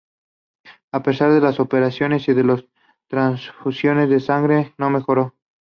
[0.91, 2.65] A pesar de las operaciones y de las
[3.07, 5.35] transfusiones de sangre, no mejoró.